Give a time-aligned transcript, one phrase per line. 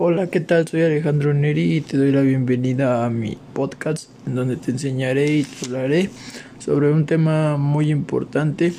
[0.00, 0.68] Hola, ¿qué tal?
[0.68, 5.32] Soy Alejandro Neri y te doy la bienvenida a mi podcast en donde te enseñaré
[5.38, 6.08] y te hablaré
[6.60, 8.72] sobre un tema muy importante.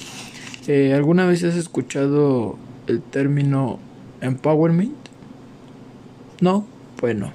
[0.68, 3.80] Eh, ¿Alguna vez has escuchado el término
[4.22, 4.96] empowerment?
[6.40, 6.66] ¿No?
[7.02, 7.34] Bueno,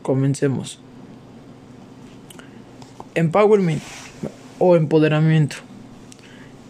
[0.00, 0.80] comencemos.
[3.14, 3.82] Empowerment
[4.58, 5.56] o empoderamiento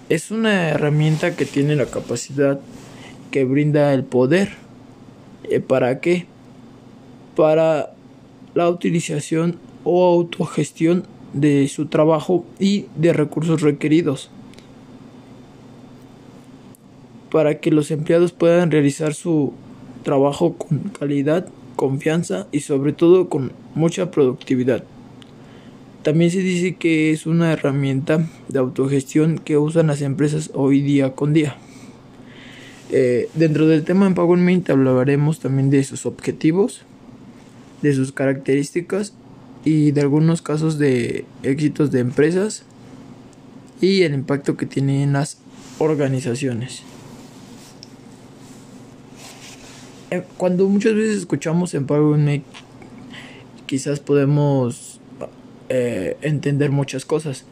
[0.09, 2.59] es una herramienta que tiene la capacidad
[3.31, 4.64] que brinda el poder.
[5.51, 6.27] Eh, ¿Para qué?
[7.37, 7.95] Para
[8.55, 14.31] la utilización o autogestión de su trabajo y de recursos requeridos.
[17.31, 19.53] Para que los empleados puedan realizar su
[20.05, 24.85] trabajo con calidad, confianza y sobre todo con mucha productividad.
[26.03, 31.15] También se dice que es una herramienta de autogestión que usan las empresas hoy día
[31.15, 31.57] con día.
[32.91, 36.83] Eh, dentro del tema Empowerment hablaremos también de sus objetivos,
[37.83, 39.15] de sus características
[39.65, 42.65] y de algunos casos de éxitos de empresas
[43.81, 45.39] y el impacto que tiene en las
[45.79, 46.83] organizaciones.
[50.11, 52.45] Eh, cuando muchas veces escuchamos Empowerment,
[53.67, 55.01] quizás podemos
[55.69, 57.45] eh, entender muchas cosas.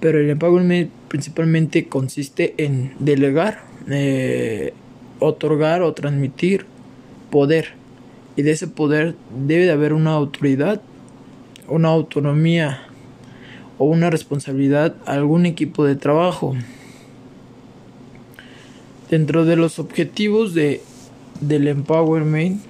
[0.00, 4.72] Pero el empowerment principalmente consiste en delegar, eh,
[5.18, 6.66] otorgar o transmitir
[7.30, 7.74] poder.
[8.36, 9.14] Y de ese poder
[9.46, 10.80] debe de haber una autoridad,
[11.68, 12.82] una autonomía
[13.78, 16.54] o una responsabilidad a algún equipo de trabajo.
[19.10, 20.80] Dentro de los objetivos de,
[21.40, 22.62] del empowerment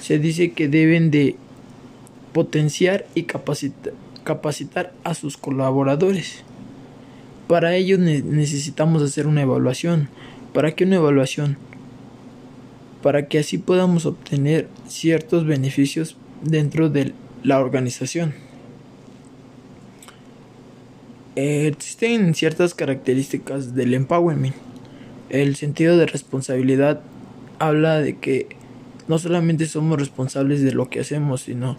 [0.00, 1.36] se dice que deben de
[2.32, 6.44] potenciar y capacitar a sus colaboradores.
[7.48, 10.08] Para ello necesitamos hacer una evaluación.
[10.54, 11.58] ¿Para qué una evaluación?
[13.02, 18.34] Para que así podamos obtener ciertos beneficios dentro de la organización.
[21.36, 24.54] existen ciertas características del empowerment.
[25.30, 27.00] El sentido de responsabilidad
[27.58, 28.48] habla de que
[29.08, 31.76] no solamente somos responsables de lo que hacemos, sino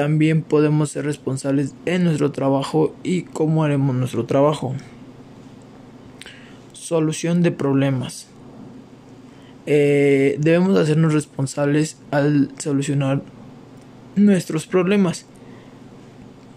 [0.00, 4.74] también podemos ser responsables en nuestro trabajo y cómo haremos nuestro trabajo.
[6.72, 8.26] Solución de problemas.
[9.66, 13.20] Eh, debemos hacernos responsables al solucionar
[14.16, 15.26] nuestros problemas,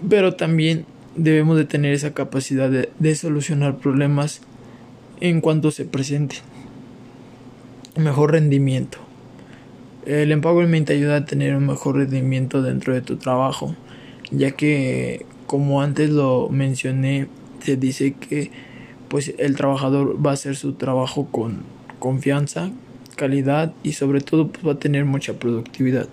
[0.09, 0.85] pero también
[1.17, 4.39] debemos de tener esa capacidad de, de solucionar problemas
[5.19, 6.39] en cuanto se presenten.
[7.97, 8.99] Mejor rendimiento.
[10.05, 13.75] El empowerment ayuda a tener un mejor rendimiento dentro de tu trabajo,
[14.31, 17.27] ya que como antes lo mencioné,
[17.61, 18.51] se dice que
[19.07, 21.63] pues el trabajador va a hacer su trabajo con
[21.99, 22.71] confianza,
[23.15, 26.09] calidad y sobre todo pues, va a tener mucha productividad.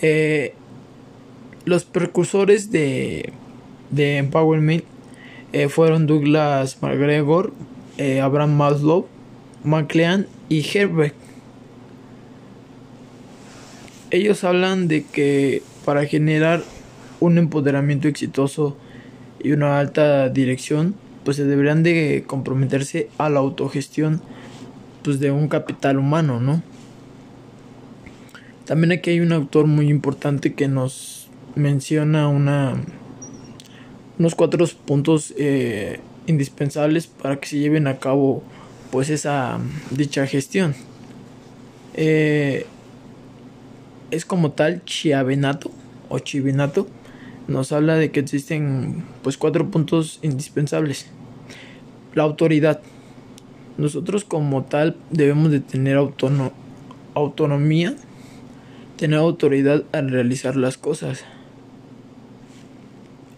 [0.00, 0.54] Eh,
[1.64, 3.32] los precursores de,
[3.90, 4.84] de Empowerment
[5.52, 7.52] eh, fueron Douglas McGregor,
[7.98, 9.06] eh, Abraham Maslow,
[9.64, 11.14] McLean y Herbert.
[14.10, 16.62] Ellos hablan de que para generar
[17.20, 18.76] un empoderamiento exitoso
[19.42, 24.20] y una alta dirección, pues se deberían de comprometerse a la autogestión
[25.02, 26.62] pues de un capital humano, ¿no?
[28.64, 32.74] También aquí hay un autor muy importante que nos menciona una
[34.18, 38.42] unos cuatro puntos eh, indispensables para que se lleven a cabo
[38.90, 39.58] pues esa
[39.90, 40.74] dicha gestión.
[41.94, 42.66] Eh,
[44.10, 45.70] es como tal chiavenato
[46.08, 46.86] o chivinato
[47.48, 51.06] nos habla de que existen pues cuatro puntos indispensables.
[52.14, 52.80] La autoridad.
[53.78, 55.96] Nosotros como tal debemos de tener
[57.14, 57.94] autonomía,
[58.96, 61.24] tener autoridad al realizar las cosas.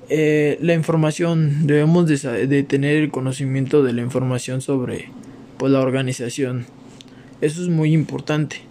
[0.09, 5.11] Eh, la información, debemos de, de tener el conocimiento de la información sobre
[5.59, 6.67] pues la organización.
[7.41, 8.63] Eso es muy importante.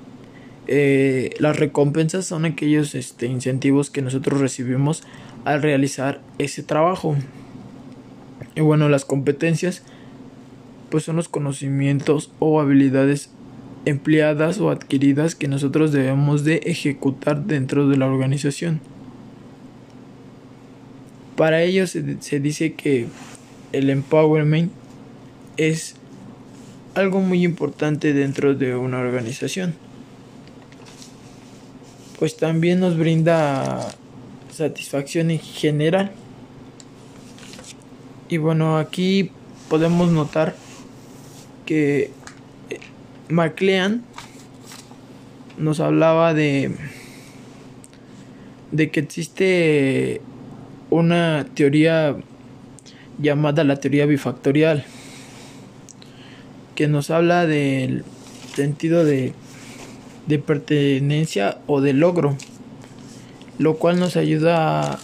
[0.67, 5.03] Eh, las recompensas son aquellos este, incentivos que nosotros recibimos
[5.45, 7.15] al realizar ese trabajo.
[8.55, 9.83] Y bueno, las competencias
[10.89, 13.29] pues son los conocimientos o habilidades
[13.85, 18.81] empleadas o adquiridas que nosotros debemos de ejecutar dentro de la organización.
[21.35, 23.07] Para ello se, se dice que
[23.71, 24.71] el empowerment
[25.57, 25.96] es
[26.97, 29.75] algo muy importante dentro de una organización.
[32.17, 33.87] Pues también nos brinda
[34.51, 36.11] satisfacción en general.
[38.29, 39.31] Y bueno, aquí
[39.69, 40.55] podemos notar
[41.67, 42.09] que
[43.29, 44.03] MacLean
[45.57, 46.75] nos hablaba de
[48.71, 50.21] de que existe
[50.89, 52.17] una teoría
[53.19, 54.83] llamada la teoría bifactorial
[56.77, 58.03] que nos habla del
[58.55, 59.33] sentido de,
[60.27, 62.37] de pertenencia o de logro
[63.57, 64.99] lo cual nos ayuda a,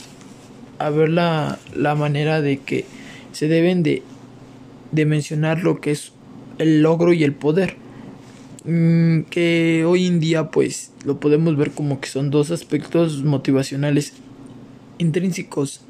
[0.79, 2.85] a ver la, la, manera de que
[3.31, 4.03] se deben de,
[4.91, 6.13] de mencionar lo que es
[6.59, 7.77] el logro y el poder.
[8.65, 14.13] Mm, que hoy en día pues lo podemos ver como que son dos aspectos motivacionales
[14.99, 15.81] intrínsecos,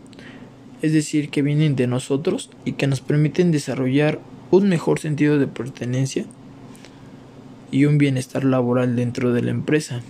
[0.81, 4.19] es decir, que vienen de nosotros y que nos permiten desarrollar
[4.57, 6.25] un mejor sentido de pertenencia
[7.71, 10.01] y un bienestar laboral dentro de la empresa.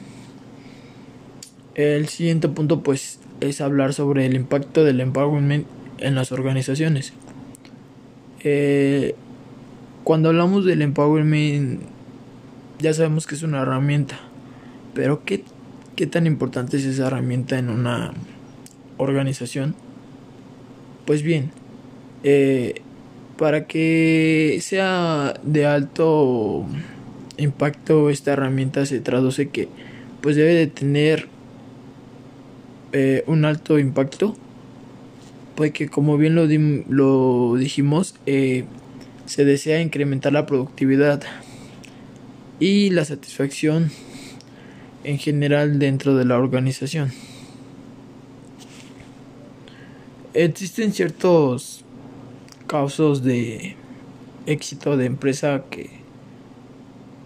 [1.76, 5.66] El siguiente punto pues es hablar sobre el impacto del empowerment
[6.00, 7.14] en las organizaciones.
[8.44, 9.16] Eh,
[10.04, 11.82] cuando hablamos del empowerment
[12.80, 14.20] ya sabemos que es una herramienta,
[14.94, 15.46] pero ¿qué,
[15.96, 18.14] qué tan importante es esa herramienta en una
[18.98, 19.74] organización?
[21.06, 21.52] Pues bien,
[22.24, 22.82] eh,
[23.38, 26.66] para que sea de alto
[27.38, 29.70] impacto esta herramienta se traduce que
[30.22, 31.28] pues debe de tener
[32.92, 34.36] eh, un alto impacto
[35.56, 36.46] pues que como bien lo,
[36.90, 38.66] lo dijimos eh,
[39.26, 41.22] se desea incrementar la productividad
[42.60, 43.92] y la satisfacción
[45.04, 47.12] en general dentro de la organización.
[50.34, 51.83] Existen ciertos
[52.74, 53.76] casos de
[54.48, 55.92] éxito de empresa que,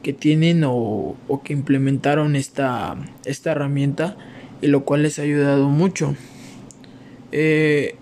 [0.04, 4.18] que tienen o, o que implementaron esta, esta herramienta
[4.62, 6.16] y lo cual les ha ayudado mucho.
[7.32, 7.96] Eh,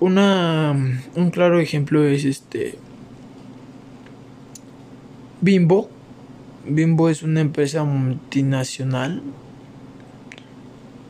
[0.00, 0.76] una,
[1.16, 2.74] un claro ejemplo es este
[5.40, 5.88] Bimbo
[6.66, 9.22] Bimbo es una empresa multinacional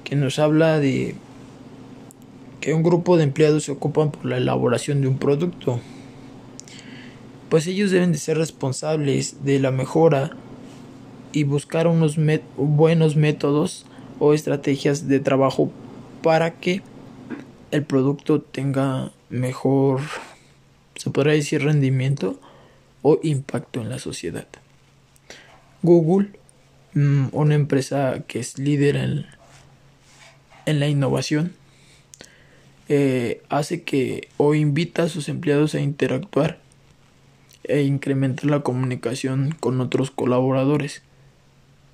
[0.05, 1.17] que nos habla de
[2.69, 5.81] que un grupo de empleados se ocupan por la elaboración de un producto.
[7.49, 10.32] Pues ellos deben de ser responsables de la mejora
[11.32, 12.19] y buscar unos
[12.59, 13.87] buenos métodos
[14.19, 15.73] o estrategias de trabajo
[16.23, 16.82] para que
[17.70, 20.03] el producto tenga mejor,
[20.97, 22.38] se podría decir, rendimiento
[23.00, 24.47] o impacto en la sociedad.
[25.82, 26.32] Google,
[26.93, 29.25] mm, una empresa que es líder en,
[30.67, 31.55] en la innovación,
[32.88, 36.58] eh, hace que o invita a sus empleados a interactuar
[37.64, 41.02] e incrementar la comunicación con otros colaboradores.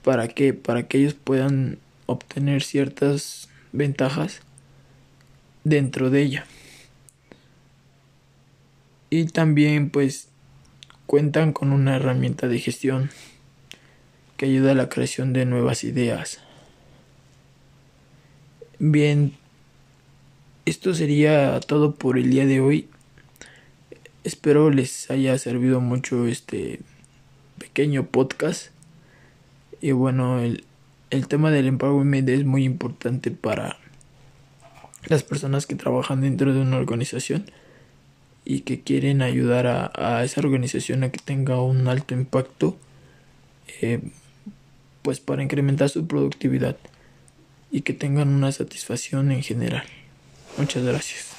[0.03, 4.41] ¿Para que Para que ellos puedan obtener ciertas ventajas
[5.65, 6.47] dentro de ella.
[9.11, 10.29] Y también pues
[11.07, 13.11] cuentan con una herramienta de gestión
[14.37, 16.41] que ayuda a la creación de nuevas ideas.
[18.79, 19.33] Bien,
[20.67, 22.89] esto sería todo por el día de hoy.
[24.25, 26.81] Espero les haya servido mucho este
[27.59, 28.69] pequeño podcast.
[29.81, 30.65] Y bueno, el,
[31.11, 33.79] el tema del empowerment es muy importante para
[35.07, 37.51] las personas que trabajan dentro de una organización
[38.47, 42.79] y que quieren ayudar a, a esa organización a que tenga un alto impacto.
[43.81, 44.01] Eh,
[45.05, 46.79] pues para incrementar su productividad
[47.71, 49.85] y que tengan una satisfacción en general.
[50.57, 51.34] Muchas gracias.